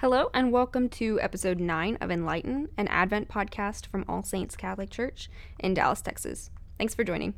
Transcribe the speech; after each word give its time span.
Hello, 0.00 0.30
and 0.32 0.50
welcome 0.50 0.88
to 0.88 1.20
episode 1.20 1.60
9 1.60 1.98
of 2.00 2.10
Enlighten, 2.10 2.70
an 2.78 2.88
Advent 2.88 3.28
podcast 3.28 3.84
from 3.84 4.06
All 4.08 4.22
Saints 4.22 4.56
Catholic 4.56 4.88
Church 4.88 5.28
in 5.58 5.74
Dallas, 5.74 6.00
Texas. 6.00 6.48
Thanks 6.78 6.94
for 6.94 7.04
joining. 7.04 7.34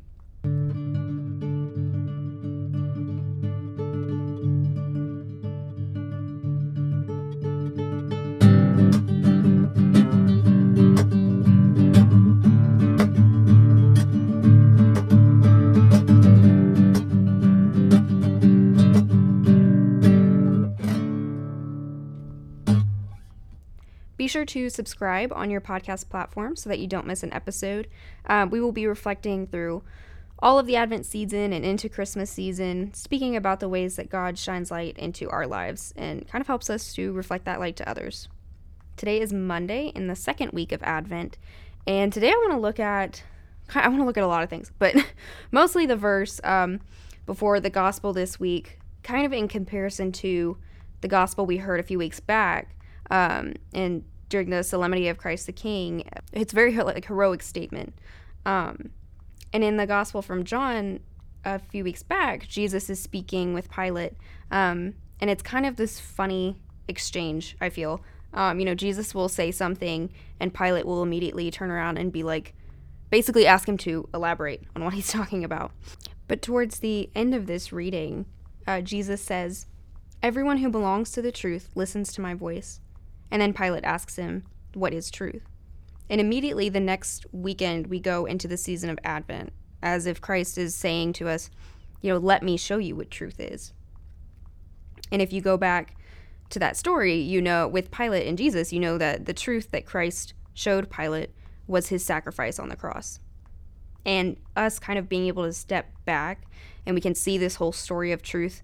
Be 24.23 24.27
sure 24.29 24.45
to 24.45 24.69
subscribe 24.69 25.33
on 25.33 25.49
your 25.49 25.59
podcast 25.59 26.07
platform 26.07 26.55
so 26.55 26.69
that 26.69 26.79
you 26.79 26.87
don't 26.87 27.05
miss 27.05 27.23
an 27.23 27.33
episode. 27.33 27.89
Uh, 28.25 28.47
we 28.49 28.61
will 28.61 28.71
be 28.71 28.87
reflecting 28.87 29.45
through 29.47 29.83
all 30.39 30.57
of 30.57 30.65
the 30.65 30.77
Advent 30.77 31.05
season 31.05 31.51
and 31.51 31.65
into 31.65 31.89
Christmas 31.89 32.31
season, 32.31 32.93
speaking 32.93 33.35
about 33.35 33.59
the 33.59 33.67
ways 33.67 33.97
that 33.97 34.09
God 34.09 34.39
shines 34.39 34.71
light 34.71 34.97
into 34.97 35.29
our 35.29 35.45
lives 35.45 35.93
and 35.97 36.25
kind 36.25 36.41
of 36.41 36.47
helps 36.47 36.69
us 36.69 36.93
to 36.93 37.11
reflect 37.11 37.43
that 37.43 37.59
light 37.59 37.75
to 37.75 37.89
others. 37.89 38.29
Today 38.95 39.19
is 39.19 39.33
Monday 39.33 39.91
in 39.93 40.07
the 40.07 40.15
second 40.15 40.53
week 40.53 40.71
of 40.71 40.81
Advent, 40.83 41.37
and 41.85 42.13
today 42.13 42.29
I 42.29 42.35
want 42.35 42.53
to 42.53 42.59
look 42.59 42.79
at 42.79 43.23
I 43.75 43.89
want 43.89 43.99
to 43.99 44.05
look 44.05 44.17
at 44.17 44.23
a 44.23 44.27
lot 44.27 44.43
of 44.43 44.49
things, 44.49 44.71
but 44.79 44.95
mostly 45.51 45.85
the 45.85 45.97
verse 45.97 46.39
um, 46.45 46.79
before 47.25 47.59
the 47.59 47.69
gospel 47.69 48.13
this 48.13 48.39
week, 48.39 48.79
kind 49.03 49.25
of 49.25 49.33
in 49.33 49.49
comparison 49.49 50.13
to 50.13 50.57
the 51.01 51.09
gospel 51.09 51.45
we 51.45 51.57
heard 51.57 51.81
a 51.81 51.83
few 51.83 51.97
weeks 51.97 52.21
back. 52.21 52.77
Um, 53.11 53.55
and 53.73 54.05
during 54.33 54.49
the 54.49 54.63
Solemnity 54.63 55.07
of 55.09 55.19
Christ 55.19 55.45
the 55.45 55.51
King. 55.51 56.09
It's 56.31 56.53
very 56.53 56.75
like 56.75 57.05
heroic 57.05 57.43
statement. 57.43 57.93
Um, 58.47 58.89
and 59.53 59.63
in 59.63 59.77
the 59.77 59.85
Gospel 59.85 60.23
from 60.23 60.43
John, 60.43 61.01
a 61.45 61.59
few 61.59 61.83
weeks 61.83 62.01
back, 62.01 62.47
Jesus 62.47 62.89
is 62.89 62.99
speaking 62.99 63.53
with 63.53 63.69
Pilate, 63.69 64.13
um, 64.49 64.95
and 65.21 65.29
it's 65.29 65.43
kind 65.43 65.67
of 65.67 65.75
this 65.75 65.99
funny 65.99 66.57
exchange. 66.87 67.55
I 67.61 67.69
feel, 67.69 68.01
um, 68.33 68.59
you 68.59 68.65
know, 68.65 68.73
Jesus 68.73 69.13
will 69.13 69.29
say 69.29 69.51
something, 69.51 70.09
and 70.39 70.51
Pilate 70.51 70.87
will 70.87 71.03
immediately 71.03 71.51
turn 71.51 71.69
around 71.69 71.99
and 71.99 72.11
be 72.11 72.23
like, 72.23 72.55
basically 73.11 73.45
ask 73.45 73.69
him 73.69 73.77
to 73.77 74.09
elaborate 74.15 74.63
on 74.75 74.83
what 74.83 74.93
he's 74.95 75.11
talking 75.11 75.43
about. 75.43 75.71
But 76.27 76.41
towards 76.41 76.79
the 76.79 77.11
end 77.13 77.35
of 77.35 77.45
this 77.45 77.71
reading, 77.71 78.25
uh, 78.65 78.81
Jesus 78.81 79.21
says, 79.21 79.67
Everyone 80.23 80.57
who 80.57 80.71
belongs 80.71 81.11
to 81.11 81.21
the 81.21 81.31
truth 81.31 81.69
listens 81.75 82.11
to 82.13 82.21
my 82.21 82.33
voice. 82.33 82.79
And 83.31 83.41
then 83.41 83.53
Pilate 83.53 83.83
asks 83.83 84.15
him, 84.15 84.43
What 84.73 84.93
is 84.93 85.09
truth? 85.09 85.43
And 86.09 86.19
immediately 86.19 86.69
the 86.69 86.79
next 86.79 87.25
weekend, 87.31 87.87
we 87.87 87.99
go 87.99 88.25
into 88.25 88.47
the 88.47 88.57
season 88.57 88.89
of 88.89 88.99
Advent, 89.03 89.53
as 89.81 90.05
if 90.05 90.21
Christ 90.21 90.57
is 90.57 90.75
saying 90.75 91.13
to 91.13 91.29
us, 91.29 91.49
You 92.01 92.13
know, 92.13 92.19
let 92.19 92.43
me 92.43 92.57
show 92.57 92.77
you 92.77 92.95
what 92.95 93.11
truth 93.11 93.39
is. 93.39 93.73
And 95.11 95.21
if 95.21 95.31
you 95.33 95.41
go 95.41 95.57
back 95.57 95.95
to 96.49 96.59
that 96.59 96.77
story, 96.77 97.15
you 97.15 97.41
know, 97.41 97.67
with 97.67 97.91
Pilate 97.91 98.27
and 98.27 98.37
Jesus, 98.37 98.71
you 98.71 98.79
know 98.79 98.97
that 98.97 99.25
the 99.25 99.33
truth 99.33 99.71
that 99.71 99.85
Christ 99.85 100.33
showed 100.53 100.89
Pilate 100.89 101.31
was 101.67 101.89
his 101.89 102.03
sacrifice 102.03 102.59
on 102.59 102.69
the 102.69 102.75
cross. 102.75 103.19
And 104.05 104.37
us 104.55 104.79
kind 104.79 104.99
of 104.99 105.07
being 105.07 105.27
able 105.27 105.45
to 105.45 105.53
step 105.53 105.91
back 106.05 106.45
and 106.85 106.93
we 106.93 107.01
can 107.01 107.15
see 107.15 107.37
this 107.37 107.55
whole 107.55 107.71
story 107.71 108.11
of 108.11 108.21
truth 108.21 108.61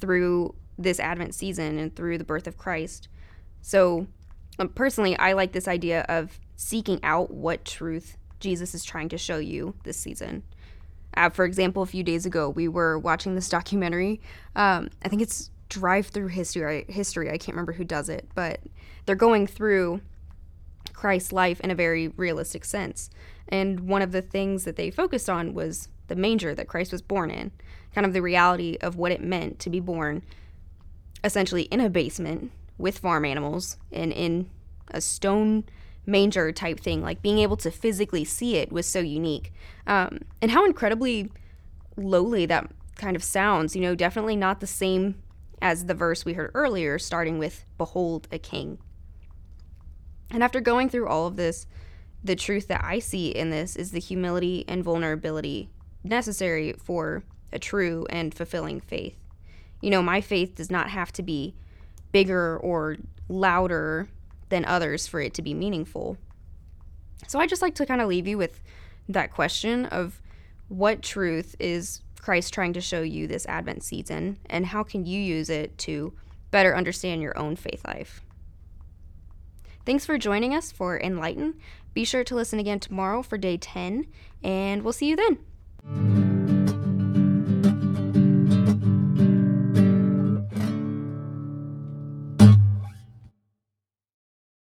through 0.00 0.54
this 0.78 1.00
Advent 1.00 1.34
season 1.34 1.78
and 1.78 1.94
through 1.94 2.18
the 2.18 2.24
birth 2.24 2.46
of 2.46 2.56
Christ 2.56 3.08
so, 3.68 4.06
um, 4.58 4.70
personally, 4.70 5.14
I 5.18 5.34
like 5.34 5.52
this 5.52 5.68
idea 5.68 6.06
of 6.08 6.40
seeking 6.56 7.00
out 7.02 7.30
what 7.30 7.66
truth 7.66 8.16
Jesus 8.40 8.74
is 8.74 8.82
trying 8.82 9.10
to 9.10 9.18
show 9.18 9.36
you 9.36 9.74
this 9.84 9.98
season. 9.98 10.42
Uh, 11.12 11.28
for 11.28 11.44
example, 11.44 11.82
a 11.82 11.86
few 11.86 12.02
days 12.02 12.24
ago, 12.24 12.48
we 12.48 12.66
were 12.66 12.98
watching 12.98 13.34
this 13.34 13.48
documentary. 13.50 14.22
Um, 14.56 14.88
I 15.04 15.10
think 15.10 15.20
it's 15.20 15.50
Drive 15.68 16.06
Through 16.06 16.28
History. 16.28 16.86
History. 16.88 17.28
I 17.28 17.36
can't 17.36 17.48
remember 17.48 17.74
who 17.74 17.84
does 17.84 18.08
it, 18.08 18.26
but 18.34 18.60
they're 19.04 19.14
going 19.14 19.46
through 19.46 20.00
Christ's 20.94 21.34
life 21.34 21.60
in 21.60 21.70
a 21.70 21.74
very 21.74 22.08
realistic 22.08 22.64
sense. 22.64 23.10
And 23.50 23.80
one 23.80 24.00
of 24.00 24.12
the 24.12 24.22
things 24.22 24.64
that 24.64 24.76
they 24.76 24.90
focused 24.90 25.28
on 25.28 25.52
was 25.52 25.90
the 26.06 26.16
manger 26.16 26.54
that 26.54 26.68
Christ 26.68 26.90
was 26.90 27.02
born 27.02 27.30
in, 27.30 27.50
kind 27.94 28.06
of 28.06 28.14
the 28.14 28.22
reality 28.22 28.78
of 28.80 28.96
what 28.96 29.12
it 29.12 29.20
meant 29.20 29.58
to 29.58 29.68
be 29.68 29.80
born 29.80 30.22
essentially 31.22 31.64
in 31.64 31.80
a 31.82 31.90
basement 31.90 32.50
with 32.78 32.98
farm 32.98 33.24
animals 33.24 33.76
and 33.92 34.12
in 34.12 34.48
a 34.88 35.00
stone 35.00 35.64
manger 36.06 36.52
type 36.52 36.80
thing. 36.80 37.02
Like 37.02 37.20
being 37.20 37.38
able 37.38 37.56
to 37.58 37.70
physically 37.70 38.24
see 38.24 38.56
it 38.56 38.72
was 38.72 38.86
so 38.86 39.00
unique. 39.00 39.52
Um, 39.86 40.20
and 40.40 40.50
how 40.50 40.64
incredibly 40.64 41.30
lowly 41.96 42.46
that 42.46 42.70
kind 42.96 43.16
of 43.16 43.22
sounds. 43.22 43.76
You 43.76 43.82
know, 43.82 43.94
definitely 43.94 44.36
not 44.36 44.60
the 44.60 44.66
same 44.66 45.22
as 45.60 45.86
the 45.86 45.94
verse 45.94 46.24
we 46.24 46.34
heard 46.34 46.50
earlier, 46.54 46.98
starting 46.98 47.38
with, 47.38 47.64
Behold 47.76 48.28
a 48.30 48.38
king. 48.38 48.78
And 50.30 50.42
after 50.42 50.60
going 50.60 50.88
through 50.88 51.08
all 51.08 51.26
of 51.26 51.36
this, 51.36 51.66
the 52.22 52.36
truth 52.36 52.68
that 52.68 52.84
I 52.84 52.98
see 52.98 53.28
in 53.28 53.50
this 53.50 53.76
is 53.76 53.92
the 53.92 54.00
humility 54.00 54.64
and 54.68 54.84
vulnerability 54.84 55.68
necessary 56.04 56.74
for 56.74 57.22
a 57.52 57.58
true 57.58 58.06
and 58.10 58.34
fulfilling 58.34 58.80
faith. 58.80 59.16
You 59.80 59.90
know, 59.90 60.02
my 60.02 60.20
faith 60.20 60.54
does 60.54 60.70
not 60.70 60.90
have 60.90 61.12
to 61.12 61.22
be 61.22 61.54
bigger 62.12 62.58
or 62.58 62.96
louder 63.28 64.08
than 64.48 64.64
others 64.64 65.06
for 65.06 65.20
it 65.20 65.34
to 65.34 65.42
be 65.42 65.54
meaningful. 65.54 66.16
So 67.26 67.38
I 67.38 67.46
just 67.46 67.62
like 67.62 67.74
to 67.76 67.86
kind 67.86 68.00
of 68.00 68.08
leave 68.08 68.26
you 68.26 68.38
with 68.38 68.60
that 69.08 69.32
question 69.32 69.86
of 69.86 70.20
what 70.68 71.02
truth 71.02 71.56
is 71.58 72.02
Christ 72.20 72.52
trying 72.52 72.74
to 72.74 72.80
show 72.80 73.02
you 73.02 73.26
this 73.26 73.46
Advent 73.46 73.82
season, 73.82 74.38
and 74.46 74.66
how 74.66 74.82
can 74.82 75.06
you 75.06 75.20
use 75.20 75.48
it 75.50 75.76
to 75.78 76.12
better 76.50 76.76
understand 76.76 77.22
your 77.22 77.36
own 77.38 77.56
faith 77.56 77.82
life? 77.86 78.22
Thanks 79.86 80.04
for 80.04 80.18
joining 80.18 80.54
us 80.54 80.70
for 80.70 81.00
Enlighten. 81.00 81.54
Be 81.94 82.04
sure 82.04 82.24
to 82.24 82.34
listen 82.34 82.58
again 82.58 82.80
tomorrow 82.80 83.22
for 83.22 83.38
day 83.38 83.56
10, 83.56 84.06
and 84.42 84.82
we'll 84.82 84.92
see 84.92 85.08
you 85.08 85.16
then. 85.16 86.27